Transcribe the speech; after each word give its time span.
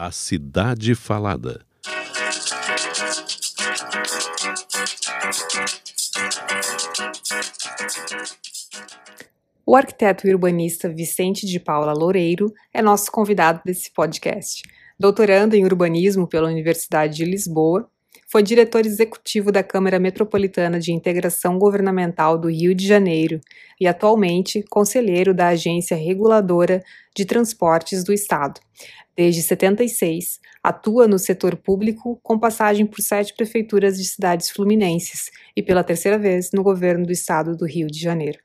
A 0.00 0.12
Cidade 0.12 0.94
Falada. 0.94 1.66
O 9.66 9.74
arquiteto 9.74 10.28
e 10.28 10.32
urbanista 10.32 10.88
Vicente 10.88 11.44
de 11.44 11.58
Paula 11.58 11.92
Loureiro 11.92 12.54
é 12.72 12.80
nosso 12.80 13.10
convidado 13.10 13.60
desse 13.64 13.90
podcast. 13.90 14.62
Doutorando 14.96 15.56
em 15.56 15.64
urbanismo 15.64 16.28
pela 16.28 16.46
Universidade 16.46 17.16
de 17.16 17.24
Lisboa, 17.24 17.90
foi 18.30 18.42
diretor 18.42 18.84
executivo 18.84 19.50
da 19.50 19.62
Câmara 19.62 19.98
Metropolitana 19.98 20.78
de 20.78 20.92
Integração 20.92 21.58
Governamental 21.58 22.38
do 22.38 22.50
Rio 22.50 22.74
de 22.74 22.86
Janeiro 22.86 23.40
e 23.80 23.86
atualmente 23.86 24.62
conselheiro 24.68 25.32
da 25.32 25.48
Agência 25.48 25.96
Reguladora 25.96 26.84
de 27.16 27.24
Transportes 27.24 28.04
do 28.04 28.12
Estado. 28.12 28.60
Desde 29.16 29.40
76, 29.42 30.40
atua 30.62 31.08
no 31.08 31.18
setor 31.18 31.56
público 31.56 32.20
com 32.22 32.38
passagem 32.38 32.84
por 32.84 33.00
sete 33.00 33.34
prefeituras 33.34 33.96
de 33.96 34.04
cidades 34.04 34.50
fluminenses 34.50 35.30
e 35.56 35.62
pela 35.62 35.82
terceira 35.82 36.18
vez 36.18 36.50
no 36.52 36.62
governo 36.62 37.06
do 37.06 37.12
estado 37.12 37.56
do 37.56 37.66
Rio 37.66 37.86
de 37.86 37.98
Janeiro. 37.98 38.38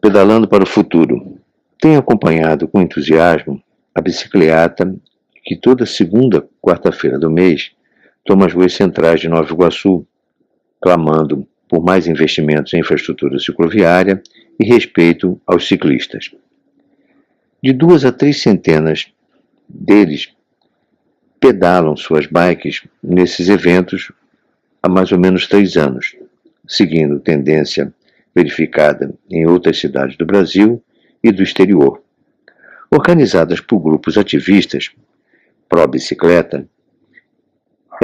Pedalando 0.00 0.48
para 0.48 0.64
o 0.64 0.66
futuro. 0.66 1.38
Tenho 1.78 1.98
acompanhado 1.98 2.66
com 2.66 2.80
entusiasmo 2.80 3.62
a 3.94 4.00
bicicleta 4.00 4.96
que 5.44 5.54
toda 5.54 5.84
segunda 5.84 6.48
quarta-feira 6.62 7.18
do 7.18 7.30
mês 7.30 7.72
toma 8.24 8.46
as 8.46 8.52
ruas 8.52 8.72
centrais 8.72 9.20
de 9.20 9.28
Nova 9.28 9.52
Iguaçu, 9.52 10.06
clamando 10.80 11.46
por 11.68 11.84
mais 11.84 12.06
investimentos 12.06 12.72
em 12.74 12.80
infraestrutura 12.80 13.38
cicloviária 13.38 14.22
e 14.58 14.64
respeito 14.64 15.40
aos 15.46 15.66
ciclistas. 15.66 16.30
De 17.62 17.72
duas 17.72 18.04
a 18.04 18.12
três 18.12 18.42
centenas 18.42 19.06
deles 19.68 20.34
pedalam 21.40 21.96
suas 21.96 22.26
bikes 22.26 22.82
nesses 23.02 23.48
eventos 23.48 24.12
há 24.82 24.88
mais 24.88 25.12
ou 25.12 25.18
menos 25.18 25.46
três 25.46 25.76
anos, 25.76 26.16
seguindo 26.66 27.20
tendência 27.20 27.92
verificada 28.34 29.14
em 29.30 29.46
outras 29.46 29.78
cidades 29.78 30.16
do 30.16 30.26
Brasil 30.26 30.82
e 31.22 31.30
do 31.30 31.42
exterior. 31.42 32.02
Organizadas 32.90 33.60
por 33.60 33.80
grupos 33.80 34.18
ativistas 34.18 34.90
pró-bicicleta, 35.68 36.68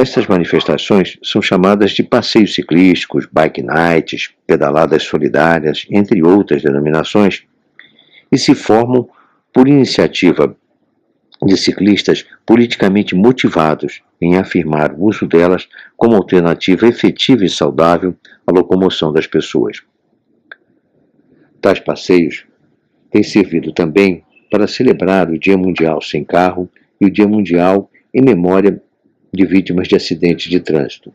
estas 0.01 0.27
manifestações 0.27 1.19
são 1.23 1.43
chamadas 1.43 1.91
de 1.93 2.03
passeios 2.03 2.55
ciclísticos, 2.55 3.29
bike 3.31 3.63
nights, 3.63 4.31
pedaladas 4.47 5.03
solidárias, 5.03 5.87
entre 5.91 6.23
outras 6.23 6.63
denominações, 6.63 7.45
e 8.33 8.39
se 8.39 8.55
formam 8.55 9.09
por 9.53 9.69
iniciativa 9.69 10.57
de 11.45 11.57
ciclistas 11.57 12.27
politicamente 12.47 13.15
motivados 13.15 14.03
em 14.21 14.37
afirmar 14.37 14.93
o 14.93 15.05
uso 15.05 15.27
delas 15.27 15.69
como 15.97 16.17
alternativa 16.17 16.87
efetiva 16.87 17.45
e 17.45 17.49
saudável 17.49 18.15
à 18.47 18.53
locomoção 18.53 19.13
das 19.13 19.27
pessoas. 19.27 19.83
Tais 21.61 21.81
passeios 21.81 22.47
têm 23.11 23.23
servido 23.23 23.73
também 23.73 24.25
para 24.51 24.67
celebrar 24.67 25.31
o 25.31 25.39
Dia 25.39 25.59
Mundial 25.59 26.01
Sem 26.01 26.25
Carro 26.25 26.71
e 27.01 27.07
o 27.07 27.11
Dia 27.11 27.29
Mundial 27.29 27.91
em 28.15 28.23
memória 28.23 28.83
de 29.33 29.47
vítimas 29.47 29.89
de 29.89 29.97
acidentes 29.97 30.51
de 30.51 30.61
trânsito, 30.61 31.13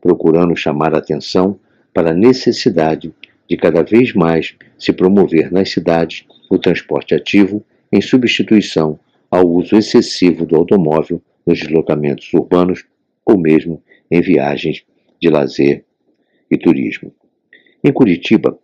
procurando 0.00 0.56
chamar 0.56 0.94
a 0.94 0.98
atenção 0.98 1.58
para 1.92 2.10
a 2.10 2.14
necessidade 2.14 3.12
de 3.48 3.56
cada 3.56 3.82
vez 3.82 4.12
mais 4.14 4.54
se 4.78 4.92
promover 4.92 5.52
nas 5.52 5.70
cidades 5.70 6.24
o 6.50 6.58
transporte 6.58 7.14
ativo 7.14 7.64
em 7.92 8.00
substituição 8.00 8.98
ao 9.30 9.48
uso 9.48 9.76
excessivo 9.76 10.46
do 10.46 10.56
automóvel 10.56 11.22
nos 11.46 11.58
deslocamentos 11.58 12.32
urbanos 12.32 12.84
ou 13.24 13.38
mesmo 13.38 13.82
em 14.10 14.20
viagens 14.20 14.84
de 15.20 15.28
lazer 15.28 15.84
e 16.50 16.56
turismo. 16.56 17.12
Em 17.82 17.92
Curitiba, 17.92 18.58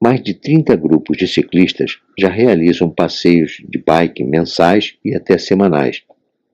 mais 0.00 0.22
de 0.22 0.34
30 0.34 0.76
grupos 0.76 1.16
de 1.16 1.26
ciclistas 1.26 1.98
já 2.18 2.28
realizam 2.28 2.90
passeios 2.90 3.62
de 3.66 3.78
bike 3.78 4.22
mensais 4.22 4.96
e 5.04 5.14
até 5.14 5.38
semanais. 5.38 6.02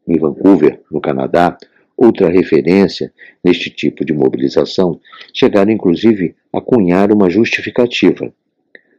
Em 0.06 0.19
Vancouver, 0.19 0.81
no 0.91 1.01
Canadá, 1.01 1.56
outra 1.97 2.29
referência 2.29 3.13
neste 3.43 3.71
tipo 3.71 4.05
de 4.05 4.13
mobilização, 4.13 5.01
chegaram 5.33 5.71
inclusive 5.71 6.35
a 6.53 6.61
cunhar 6.61 7.13
uma 7.13 7.31
justificativa. 7.31 8.33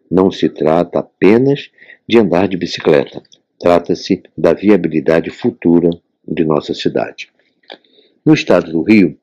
Não 0.09 0.29
se 0.31 0.49
trata 0.49 0.99
apenas 0.99 1.71
de 2.07 2.19
andar 2.19 2.47
de 2.47 2.57
bicicleta, 2.57 3.21
trata-se 3.59 4.21
da 4.37 4.53
viabilidade 4.53 5.29
futura 5.29 5.89
de 6.27 6.43
nossa 6.43 6.73
cidade. 6.73 7.29
No 8.25 8.33
estado 8.33 8.71
do 8.71 8.81
Rio, 8.81 9.17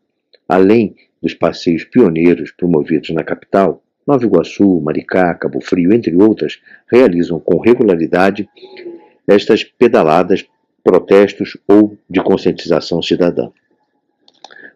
além 0.48 0.94
dos 1.22 1.34
passeios 1.34 1.84
pioneiros 1.84 2.50
promovidos 2.52 3.10
na 3.10 3.22
capital, 3.22 3.82
Nova 4.06 4.24
Iguaçu, 4.24 4.80
Maricá, 4.80 5.34
Cabo 5.34 5.60
Frio, 5.60 5.92
entre 5.92 6.14
outras, 6.16 6.60
realizam 6.90 7.38
com 7.38 7.60
regularidade 7.60 8.48
estas 9.28 9.62
pedaladas, 9.62 10.44
protestos 10.82 11.56
ou 11.68 11.96
de 12.08 12.22
conscientização 12.22 13.00
cidadã. 13.02 13.50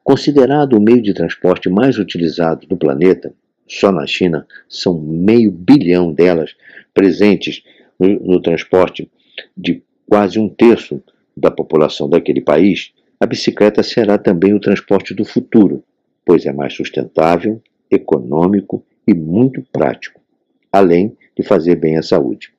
Considerado 0.04 0.74
o 0.74 0.80
meio 0.82 1.00
de 1.00 1.14
transporte 1.14 1.70
mais 1.70 1.98
utilizado 1.98 2.66
do 2.66 2.76
planeta, 2.76 3.32
só 3.66 3.90
na 3.90 4.06
China 4.06 4.46
são 4.68 5.00
meio 5.00 5.50
bilhão 5.50 6.12
delas 6.12 6.54
presentes 6.92 7.64
no, 7.98 8.08
no 8.20 8.42
transporte 8.42 9.10
de 9.56 9.82
quase 10.06 10.38
um 10.38 10.46
terço 10.46 11.02
da 11.34 11.50
população 11.50 12.06
daquele 12.06 12.42
país, 12.42 12.92
a 13.18 13.24
bicicleta 13.24 13.82
será 13.82 14.18
também 14.18 14.52
o 14.52 14.60
transporte 14.60 15.14
do 15.14 15.24
futuro, 15.24 15.82
pois 16.22 16.44
é 16.44 16.52
mais 16.52 16.74
sustentável, 16.74 17.62
econômico 17.90 18.84
e 19.08 19.14
muito 19.14 19.62
prático, 19.72 20.20
além 20.70 21.16
de 21.34 21.42
fazer 21.42 21.76
bem 21.76 21.96
à 21.96 22.02
saúde. 22.02 22.52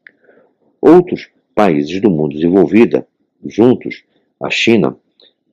Outros 0.81 1.29
países 1.53 2.01
do 2.01 2.09
mundo 2.09 2.33
desenvolvido, 2.33 3.05
juntos, 3.45 4.03
a 4.41 4.49
China, 4.49 4.97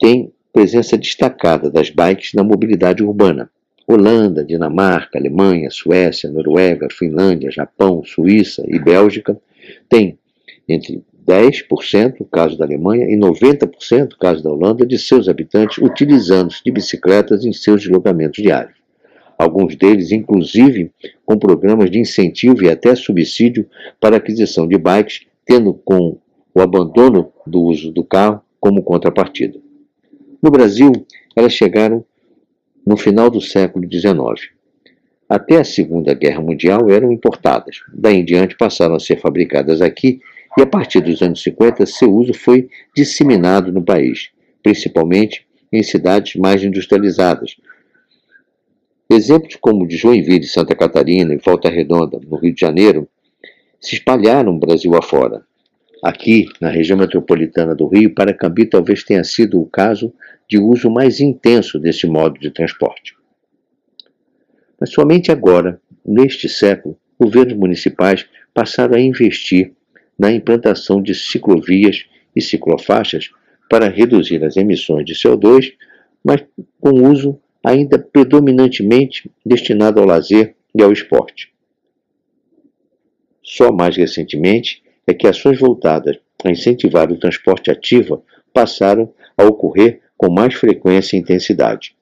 têm 0.00 0.32
presença 0.52 0.98
destacada 0.98 1.70
das 1.70 1.90
bikes 1.90 2.34
na 2.34 2.44
mobilidade 2.44 3.02
urbana. 3.02 3.50
Holanda, 3.86 4.44
Dinamarca, 4.44 5.18
Alemanha, 5.18 5.70
Suécia, 5.70 6.30
Noruega, 6.30 6.88
Finlândia, 6.90 7.50
Japão, 7.50 8.04
Suíça 8.04 8.64
e 8.68 8.78
Bélgica 8.78 9.36
têm 9.88 10.18
entre 10.68 11.02
10%, 11.26 12.20
no 12.20 12.26
caso 12.26 12.56
da 12.56 12.64
Alemanha, 12.64 13.06
e 13.06 13.16
90%, 13.16 14.10
no 14.10 14.18
caso 14.18 14.42
da 14.42 14.50
Holanda, 14.50 14.86
de 14.86 14.98
seus 14.98 15.28
habitantes 15.28 15.78
utilizando-se 15.78 16.62
de 16.64 16.70
bicicletas 16.70 17.44
em 17.44 17.52
seus 17.52 17.82
deslocamentos 17.82 18.42
diários. 18.42 18.76
Alguns 19.38 19.74
deles, 19.76 20.12
inclusive, 20.12 20.92
com 21.24 21.38
programas 21.38 21.90
de 21.90 21.98
incentivo 21.98 22.62
e 22.62 22.70
até 22.70 22.94
subsídio 22.94 23.66
para 24.00 24.16
aquisição 24.16 24.66
de 24.66 24.78
bikes, 24.78 25.26
tendo 25.44 25.74
com 25.74 26.18
o 26.54 26.60
abandono 26.60 27.32
do 27.46 27.62
uso 27.62 27.90
do 27.90 28.04
carro 28.04 28.40
como 28.60 28.82
contrapartida. 28.82 29.58
No 30.42 30.50
Brasil, 30.50 30.90
elas 31.36 31.52
chegaram 31.52 32.04
no 32.84 32.96
final 32.96 33.30
do 33.30 33.40
século 33.40 33.88
XIX. 33.88 34.50
Até 35.28 35.60
a 35.60 35.64
Segunda 35.64 36.12
Guerra 36.14 36.40
Mundial 36.40 36.90
eram 36.90 37.12
importadas. 37.12 37.76
Daí 37.94 38.16
em 38.16 38.24
diante 38.24 38.56
passaram 38.56 38.96
a 38.96 39.00
ser 39.00 39.20
fabricadas 39.20 39.80
aqui 39.80 40.20
e 40.58 40.62
a 40.62 40.66
partir 40.66 41.00
dos 41.00 41.22
anos 41.22 41.40
50 41.44 41.86
seu 41.86 42.12
uso 42.12 42.34
foi 42.34 42.68
disseminado 42.94 43.72
no 43.72 43.84
país, 43.84 44.30
principalmente 44.62 45.46
em 45.72 45.82
cidades 45.82 46.34
mais 46.34 46.64
industrializadas. 46.64 47.56
Exemplos 49.08 49.56
como 49.60 49.86
de 49.86 49.96
Joinville, 49.96 50.44
Santa 50.44 50.74
Catarina 50.74 51.32
e 51.32 51.38
Volta 51.38 51.70
Redonda, 51.70 52.18
no 52.26 52.36
Rio 52.36 52.52
de 52.52 52.60
Janeiro, 52.60 53.08
se 53.80 53.94
espalharam 53.94 54.58
Brasil 54.58 54.94
afora. 54.96 55.44
Aqui, 56.02 56.48
na 56.60 56.68
região 56.68 56.98
metropolitana 56.98 57.76
do 57.76 57.86
Rio, 57.86 58.12
Paracambi 58.12 58.66
talvez 58.66 59.04
tenha 59.04 59.22
sido 59.22 59.60
o 59.60 59.66
caso 59.66 60.12
de 60.48 60.58
uso 60.58 60.90
mais 60.90 61.20
intenso 61.20 61.78
desse 61.78 62.08
modo 62.08 62.40
de 62.40 62.50
transporte. 62.50 63.14
Mas 64.80 64.90
somente 64.90 65.30
agora, 65.30 65.80
neste 66.04 66.48
século, 66.48 66.98
governos 67.16 67.56
municipais 67.56 68.26
passaram 68.52 68.96
a 68.96 69.00
investir 69.00 69.74
na 70.18 70.32
implantação 70.32 71.00
de 71.00 71.14
ciclovias 71.14 72.04
e 72.34 72.42
ciclofaixas 72.42 73.30
para 73.70 73.88
reduzir 73.88 74.42
as 74.44 74.56
emissões 74.56 75.04
de 75.04 75.14
CO2, 75.14 75.72
mas 76.24 76.44
com 76.80 77.08
uso 77.08 77.38
ainda 77.64 77.96
predominantemente 77.96 79.30
destinado 79.46 80.00
ao 80.00 80.06
lazer 80.06 80.56
e 80.74 80.82
ao 80.82 80.92
esporte. 80.92 81.52
Só 83.40 83.72
mais 83.72 83.96
recentemente 83.96 84.81
é 85.06 85.14
que 85.14 85.26
ações 85.26 85.58
voltadas 85.58 86.18
a 86.44 86.50
incentivar 86.50 87.10
o 87.10 87.18
transporte 87.18 87.70
ativo 87.70 88.24
passaram 88.52 89.12
a 89.36 89.44
ocorrer 89.44 90.00
com 90.16 90.30
mais 90.30 90.54
frequência 90.54 91.16
e 91.16 91.20
intensidade. 91.20 91.96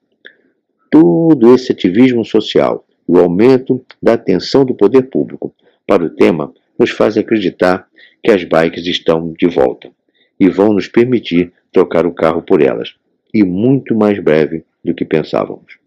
Todo 0.90 1.54
esse 1.54 1.72
ativismo 1.72 2.24
social 2.24 2.86
e 3.08 3.12
o 3.12 3.18
aumento 3.18 3.84
da 4.02 4.14
atenção 4.14 4.64
do 4.64 4.74
poder 4.74 5.02
público 5.02 5.54
para 5.86 6.04
o 6.04 6.10
tema 6.10 6.52
nos 6.78 6.90
faz 6.90 7.16
acreditar 7.16 7.88
que 8.22 8.30
as 8.30 8.44
bikes 8.44 8.86
estão 8.86 9.32
de 9.32 9.46
volta 9.48 9.90
e 10.38 10.48
vão 10.48 10.72
nos 10.72 10.88
permitir 10.88 11.52
trocar 11.72 12.06
o 12.06 12.12
carro 12.12 12.42
por 12.42 12.62
elas, 12.62 12.94
e 13.32 13.44
muito 13.44 13.94
mais 13.94 14.18
breve 14.18 14.64
do 14.84 14.94
que 14.94 15.04
pensávamos. 15.04 15.78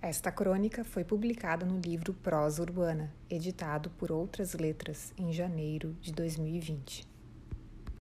Esta 0.00 0.32
crônica 0.32 0.82
foi 0.82 1.04
publicada 1.04 1.64
no 1.64 1.78
livro 1.78 2.12
Prosa 2.12 2.60
Urbana, 2.60 3.14
editado 3.30 3.90
por 3.90 4.10
Outras 4.10 4.54
Letras, 4.54 5.12
em 5.16 5.32
janeiro 5.32 5.96
de 6.00 6.12
2020. 6.12 7.11